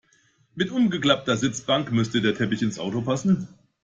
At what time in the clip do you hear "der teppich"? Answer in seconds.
2.21-2.63